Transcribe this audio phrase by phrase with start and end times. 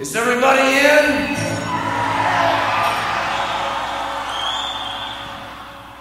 [0.00, 1.36] Is everybody in?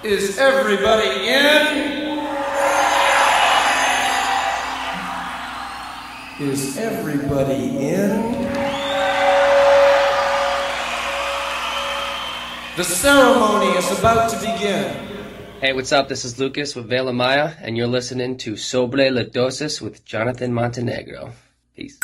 [0.04, 2.17] Is everybody in?
[6.42, 8.32] Is everybody in?
[12.75, 14.91] The ceremony is about to begin.
[15.62, 16.10] Hey, what's up?
[16.10, 20.52] This is Lucas with Vela Maya, and you're listening to Sobre la Dosis with Jonathan
[20.52, 21.32] Montenegro.
[21.75, 22.00] Peace.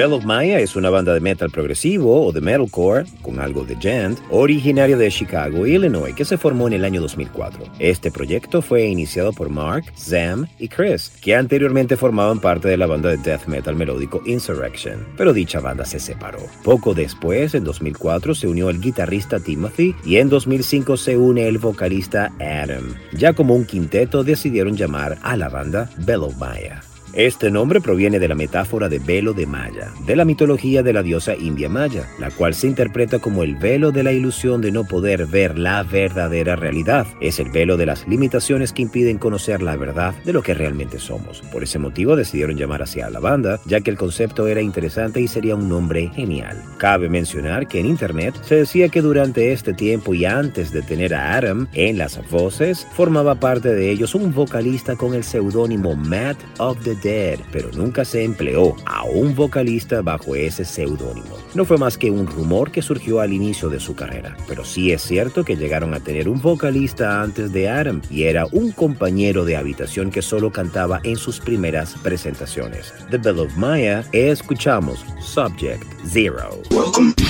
[0.00, 3.76] Bell of Maya es una banda de metal progresivo o de metalcore, con algo de
[3.76, 7.64] gent, originaria de Chicago, Illinois, que se formó en el año 2004.
[7.78, 12.86] Este proyecto fue iniciado por Mark, Zam y Chris, que anteriormente formaban parte de la
[12.86, 16.40] banda de death metal melódico Insurrection, pero dicha banda se separó.
[16.64, 21.58] Poco después, en 2004, se unió el guitarrista Timothy y en 2005 se une el
[21.58, 22.94] vocalista Adam.
[23.12, 26.80] Ya como un quinteto decidieron llamar a la banda Bell of Maya.
[27.12, 31.02] Este nombre proviene de la metáfora de velo de Maya, de la mitología de la
[31.02, 34.84] diosa india Maya, la cual se interpreta como el velo de la ilusión de no
[34.84, 37.08] poder ver la verdadera realidad.
[37.20, 41.00] Es el velo de las limitaciones que impiden conocer la verdad de lo que realmente
[41.00, 41.40] somos.
[41.52, 45.20] Por ese motivo decidieron llamar así a la banda, ya que el concepto era interesante
[45.20, 46.62] y sería un nombre genial.
[46.78, 51.14] Cabe mencionar que en internet se decía que durante este tiempo y antes de tener
[51.14, 56.38] a Adam en las voces, formaba parte de ellos un vocalista con el seudónimo Matt
[56.58, 61.36] of the Pero nunca se empleó a un vocalista bajo ese seudónimo.
[61.54, 64.92] No fue más que un rumor que surgió al inicio de su carrera, pero sí
[64.92, 69.44] es cierto que llegaron a tener un vocalista antes de Adam y era un compañero
[69.44, 72.92] de habitación que solo cantaba en sus primeras presentaciones.
[73.10, 76.50] The Bell of Maya, escuchamos Subject Zero.
[76.70, 77.29] Welcome.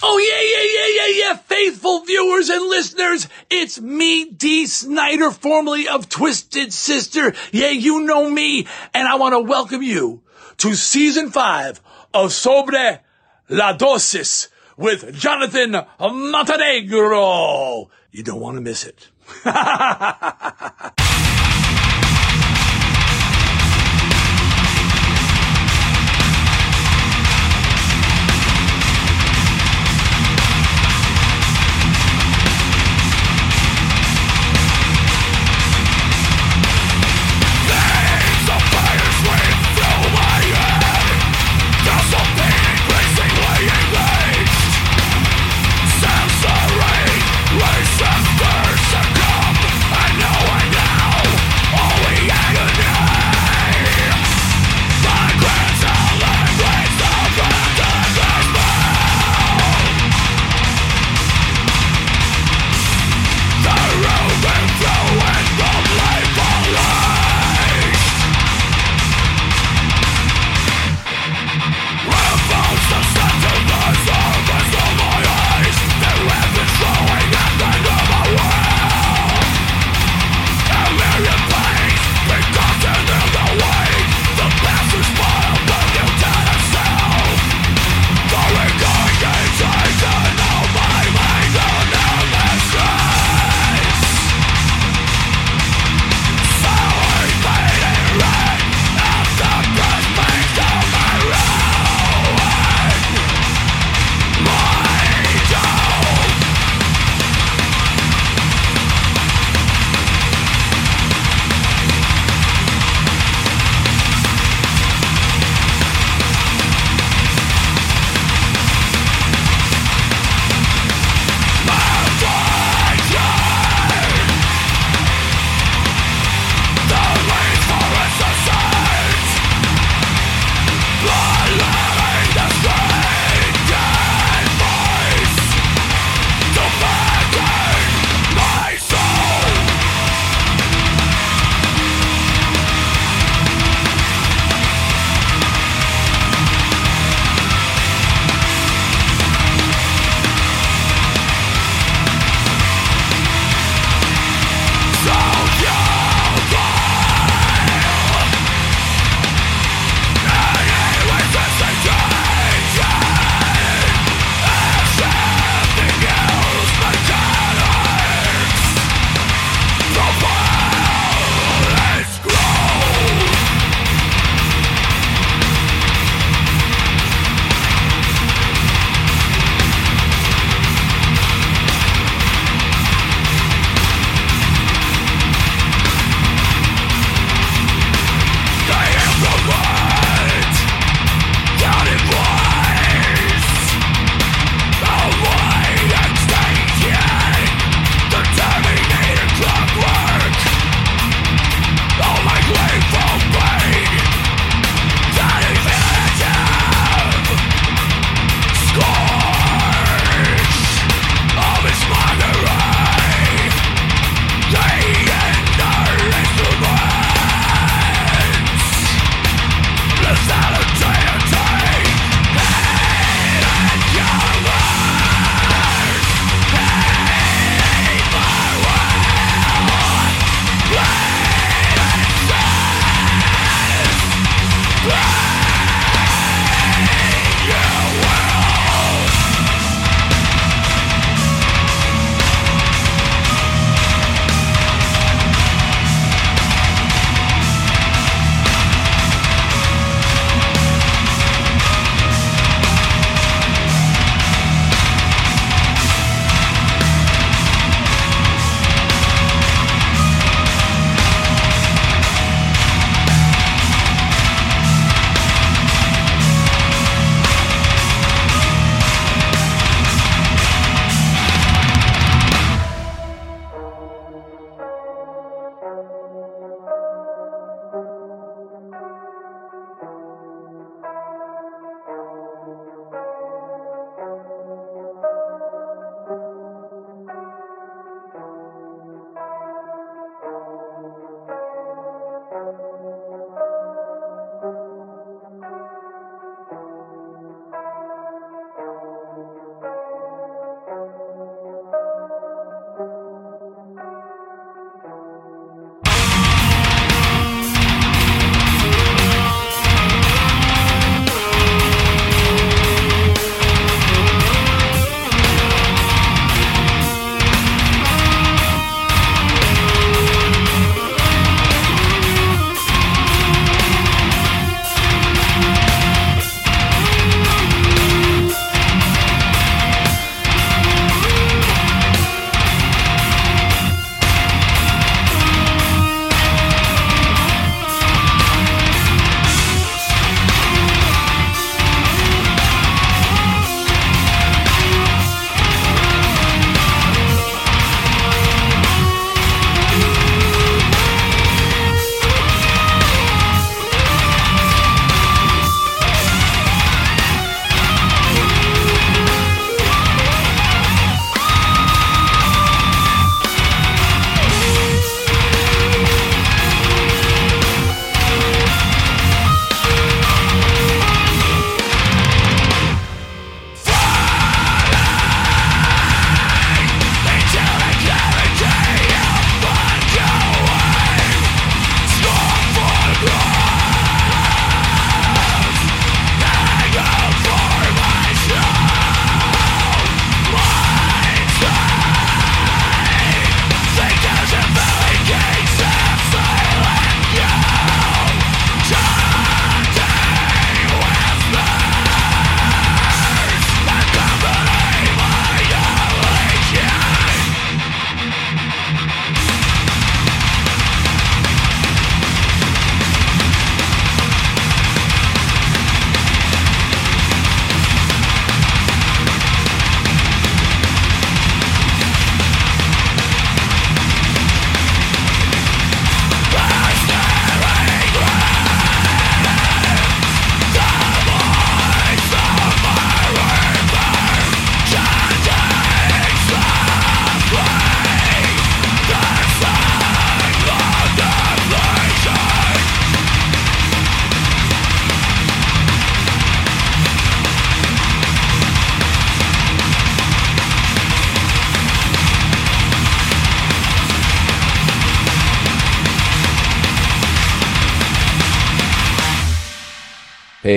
[0.00, 5.88] Oh yeah, yeah, yeah, yeah, yeah, faithful viewers and listeners, it's me, Dee Snyder, formerly
[5.88, 7.34] of Twisted Sister.
[7.50, 10.22] Yeah, you know me, and I want to welcome you
[10.58, 11.80] to season five
[12.14, 13.00] of Sobre
[13.48, 17.90] la Dosis with Jonathan Montenegro.
[18.12, 19.08] You don't want to miss it.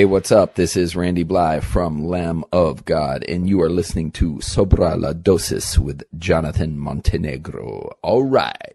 [0.02, 0.56] Hey, what's up?
[0.56, 5.14] This is Randy Bly from Lamb of God, and you are listening to Sobra la
[5.14, 7.96] Dosis with Jonathan Montenegro.
[8.02, 8.74] All right.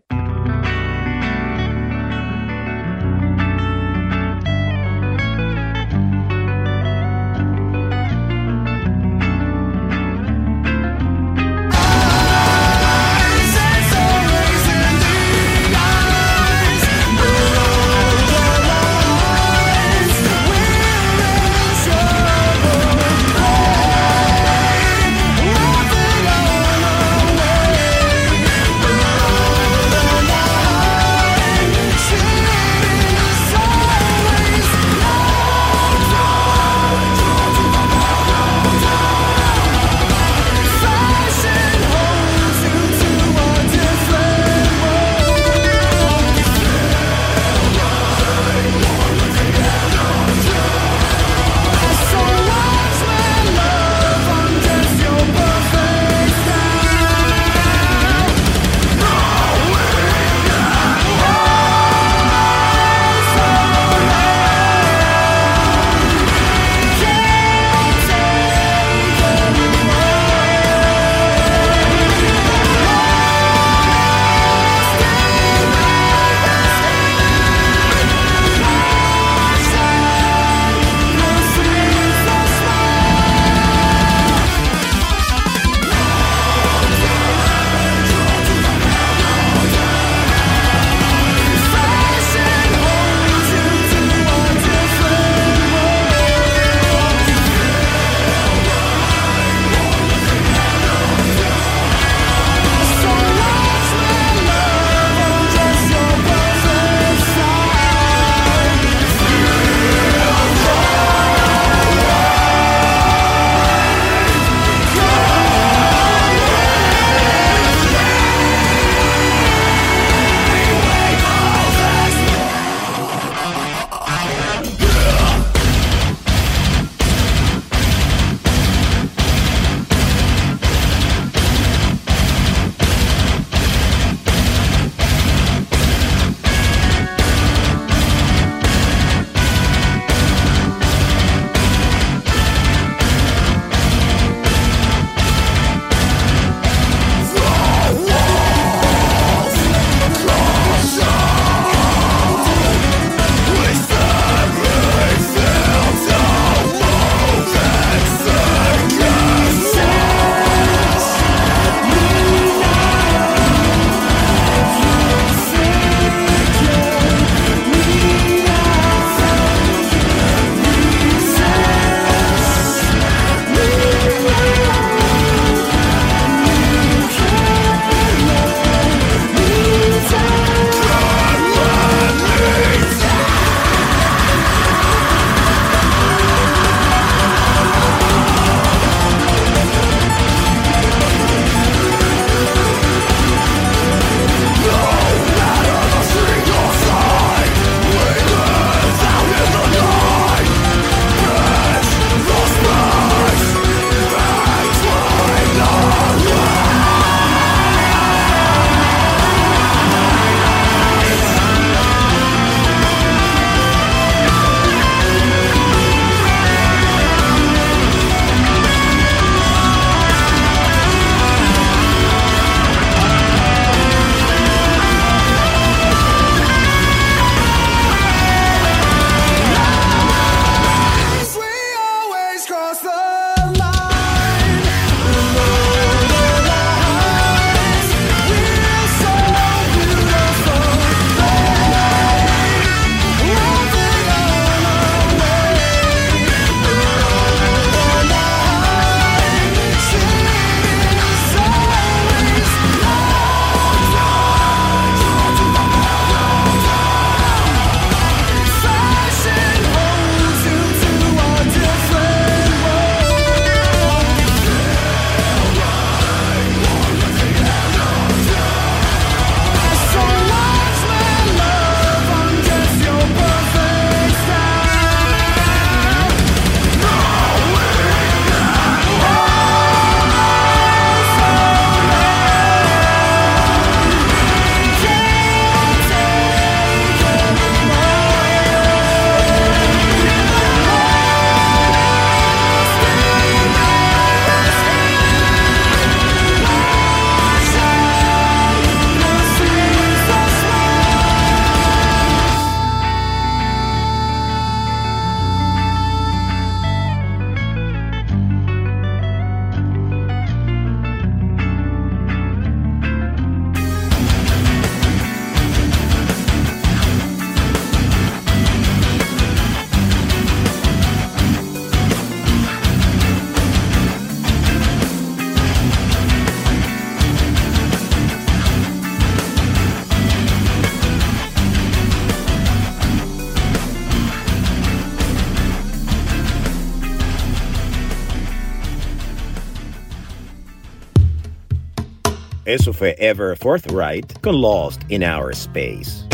[342.46, 346.06] Eso fue Ever Forthright con Lost in Our Space.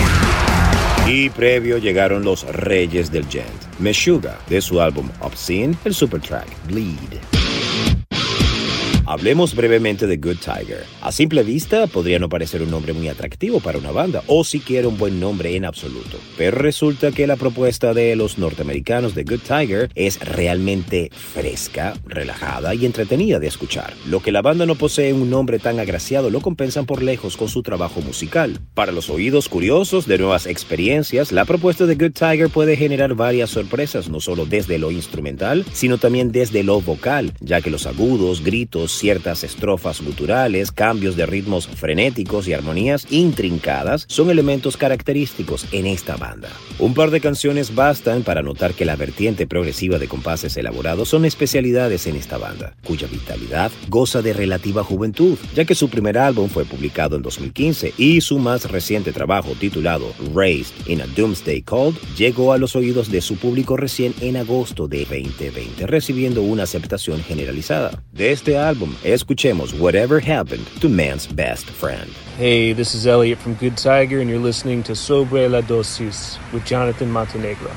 [1.07, 7.42] Y previo llegaron los reyes del gent, Meshuga, de su álbum Obscene, el supertrack Bleed.
[9.13, 10.87] Hablemos brevemente de Good Tiger.
[11.03, 14.89] A simple vista podría no parecer un nombre muy atractivo para una banda, o siquiera
[14.89, 16.17] un buen nombre en absoluto.
[16.39, 22.75] Pero resulta que la propuesta de los norteamericanos de Good Tiger es realmente fresca, relajada
[22.75, 23.93] y entretenida de escuchar.
[24.07, 27.51] Lo que la banda no posee un nombre tan agraciado lo compensan por lejos con
[27.51, 28.61] su trabajo musical.
[28.73, 33.51] Para los oídos curiosos de nuevas experiencias, la propuesta de Good Tiger puede generar varias
[33.51, 38.43] sorpresas, no solo desde lo instrumental, sino también desde lo vocal, ya que los agudos,
[38.43, 45.87] gritos, ciertas estrofas guturales, cambios de ritmos frenéticos y armonías intrincadas son elementos característicos en
[45.87, 46.49] esta banda.
[46.79, 51.25] Un par de canciones bastan para notar que la vertiente progresiva de compases elaborados son
[51.25, 56.49] especialidades en esta banda, cuya vitalidad goza de relativa juventud, ya que su primer álbum
[56.49, 61.99] fue publicado en 2015 y su más reciente trabajo titulado Raised in a Doomsday Cold
[62.17, 67.21] llegó a los oídos de su público recién en agosto de 2020, recibiendo una aceptación
[67.25, 68.01] generalizada.
[68.13, 72.11] De este álbum escuchemos Whatever Happened to Man's Best Friend.
[72.37, 76.65] Hey, this is Elliot from Good Tiger, and you're listening to Sobre la Dosis with
[76.65, 77.71] Jonathan Montenegro.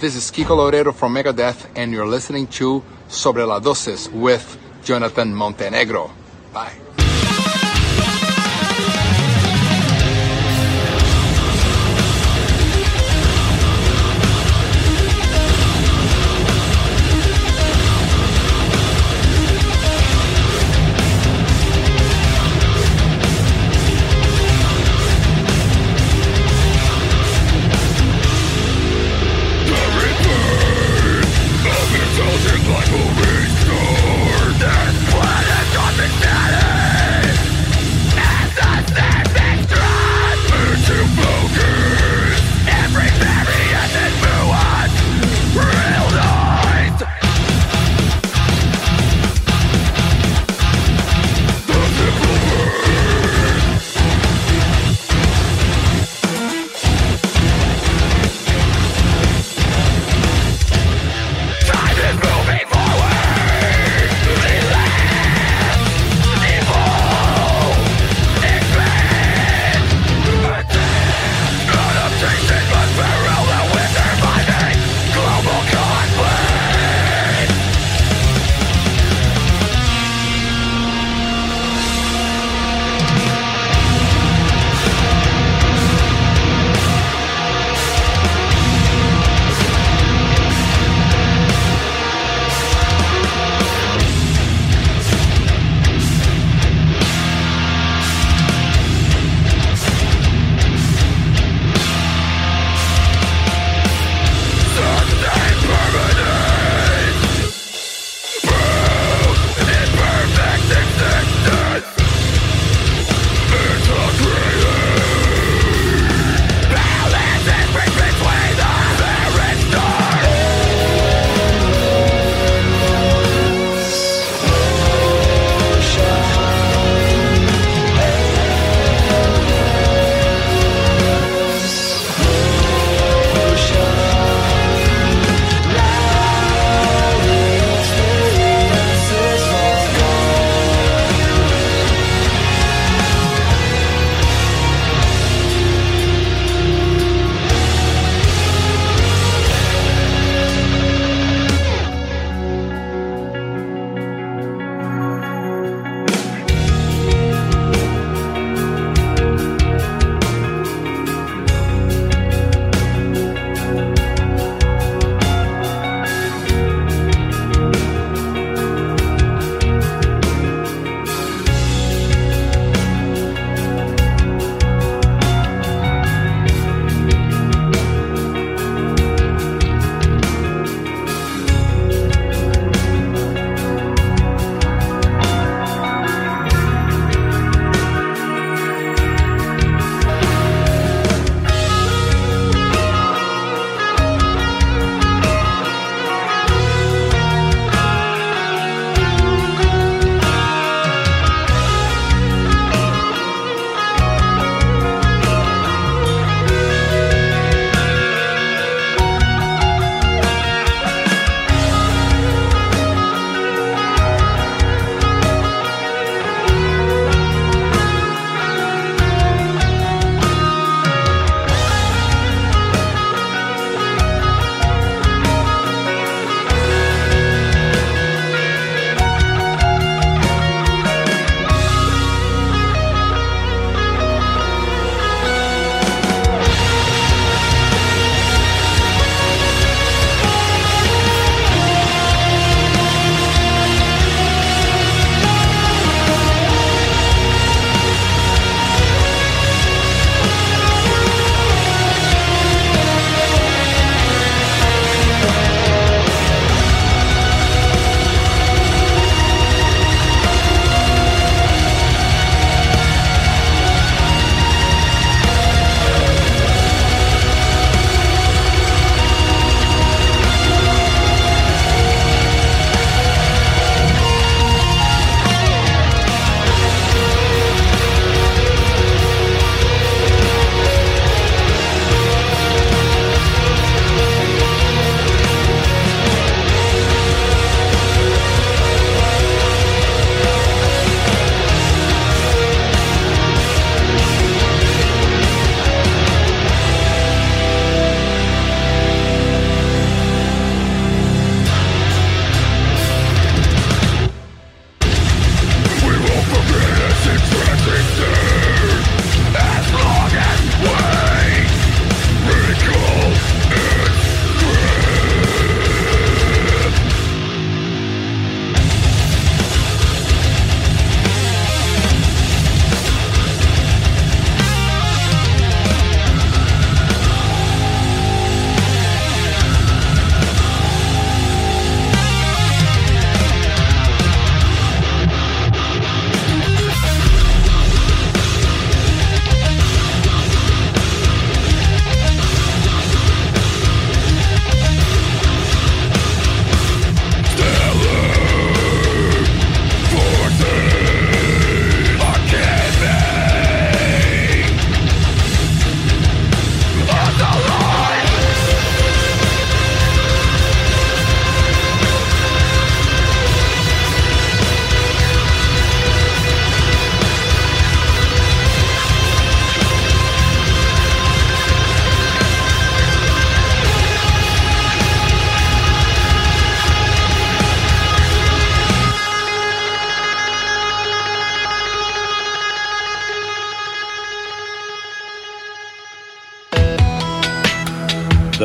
[0.00, 5.34] This is Kiko Laredo from Megadeth, and you're listening to Sobre la Dosis with Jonathan
[5.34, 6.10] Montenegro.
[6.54, 6.89] Bye.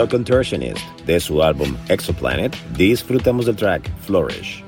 [0.07, 0.79] Contortionist.
[1.05, 4.63] De su álbum Exoplanet, disfrutamos del track Flourish.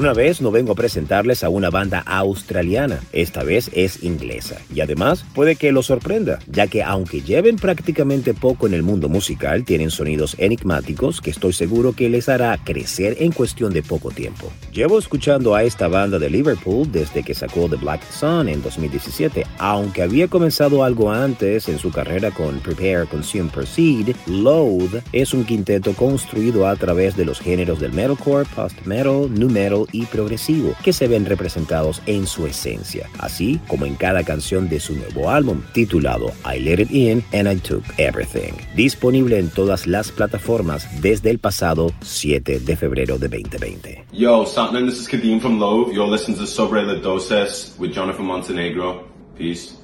[0.00, 4.56] Una vez no vengo a presentarles a una banda australiana, esta vez es inglesa.
[4.74, 9.10] Y además puede que lo sorprenda, ya que aunque lleven prácticamente poco en el mundo
[9.10, 14.10] musical, tienen sonidos enigmáticos que estoy seguro que les hará crecer en cuestión de poco
[14.10, 14.50] tiempo.
[14.72, 19.44] Llevo escuchando a esta banda de Liverpool desde que sacó The Black Sun en 2017,
[19.58, 25.44] aunque había comenzado algo antes en su carrera con Prepare, Consume, Proceed, Load es un
[25.44, 30.92] quinteto construido a través de los géneros del metalcore, post-metal, new metal y progresivo que
[30.92, 35.62] se ven representados en su esencia, así como en cada canción de su nuevo álbum
[35.72, 41.30] titulado I Let It In and I Took Everything, disponible en todas las plataformas desde
[41.30, 44.04] el pasado 7 de febrero de 2020.
[44.12, 45.90] Yo, Satnam, this is Kadeem from Low.
[45.90, 49.06] You're listening to Sobre La Doses with Jonathan Montenegro.
[49.36, 49.79] Peace.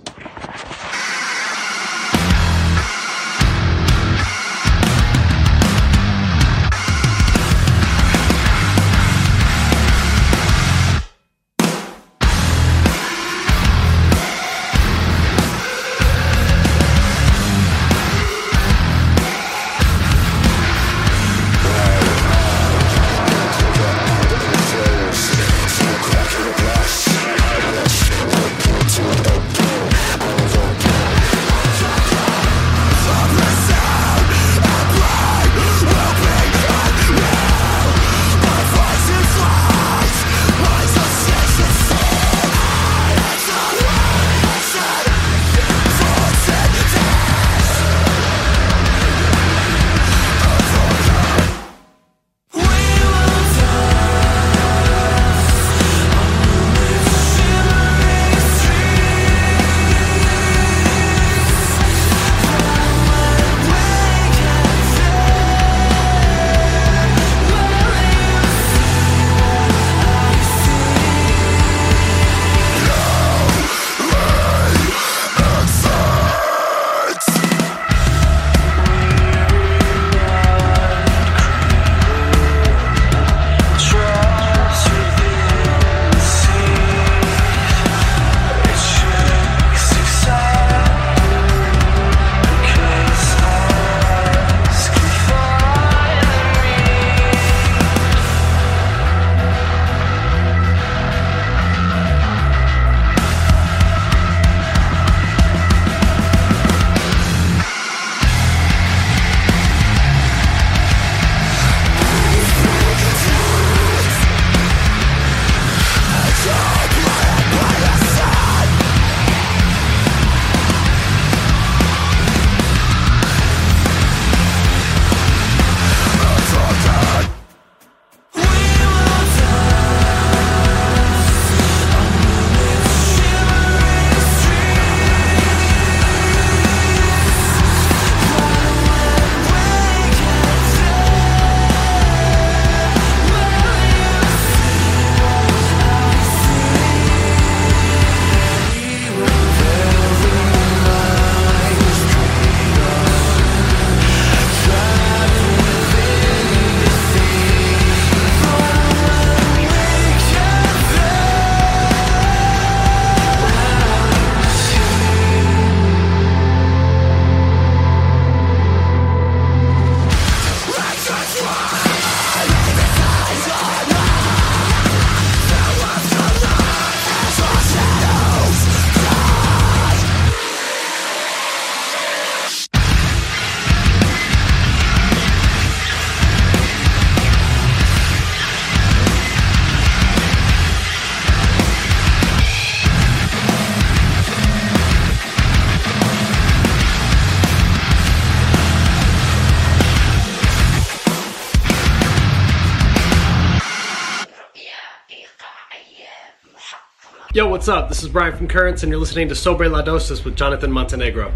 [207.36, 207.90] Yo, what's up?
[207.90, 211.30] This is Brian from Currents, and you're listening to Sobre La Dosis with Jonathan Montenegro.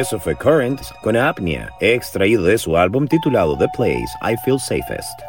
[0.00, 5.20] Eso fue Current con Apnea, extraído de su álbum titulado The Place I Feel Safest.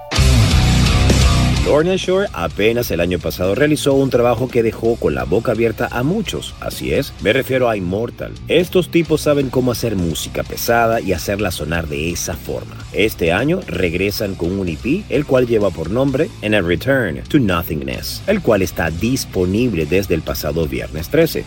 [1.66, 5.90] Lorna Shore apenas el año pasado realizó un trabajo que dejó con la boca abierta
[5.92, 6.56] a muchos.
[6.62, 8.32] Así es, me refiero a Immortal.
[8.48, 12.78] Estos tipos saben cómo hacer música pesada y hacerla sonar de esa forma.
[12.94, 17.40] Este año regresan con un EP, el cual lleva por nombre En a Return to
[17.40, 21.44] Nothingness, el cual está disponible desde el pasado viernes 13.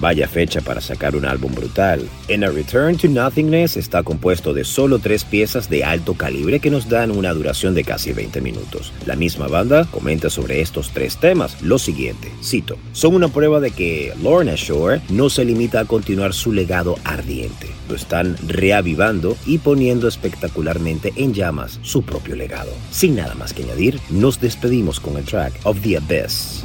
[0.00, 2.08] Vaya fecha para sacar un álbum brutal.
[2.28, 6.70] En A Return to Nothingness está compuesto de solo tres piezas de alto calibre que
[6.70, 8.92] nos dan una duración de casi 20 minutos.
[9.06, 13.70] La misma banda comenta sobre estos tres temas lo siguiente, cito, son una prueba de
[13.70, 19.58] que Lorna Shore no se limita a continuar su legado ardiente, lo están reavivando y
[19.58, 22.70] poniendo espectacularmente en llamas su propio legado.
[22.90, 26.64] Sin nada más que añadir, nos despedimos con el track Of the Abyss.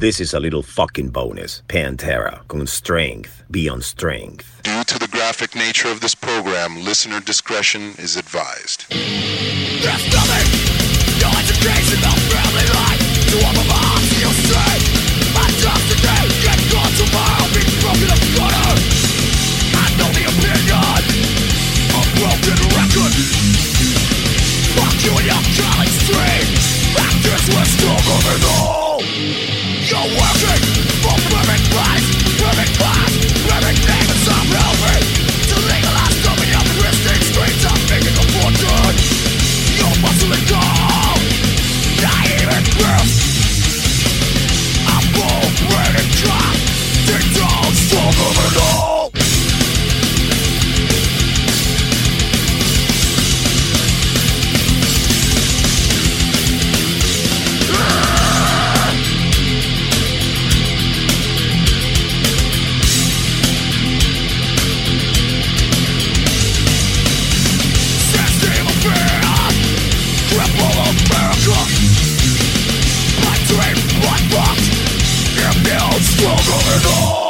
[0.00, 1.60] This is a little fucking bonus.
[1.68, 4.62] Pantera con Strength Beyond Strength.
[4.64, 8.88] Due to the graphic nature of this program, listener discretion is advised.
[8.88, 10.48] There's nothing,
[11.20, 13.04] no education, no family life.
[13.28, 14.72] To all of us, you say,
[15.36, 18.72] my job's today, get gone tomorrow, be broken up gutter.
[18.80, 21.04] I know the opinion,
[21.92, 23.12] a broken record.
[24.80, 26.48] Fuck you and your college stream,
[26.96, 29.49] actors were stronger than all.
[30.00, 30.39] You're working
[76.22, 77.29] Welcome enough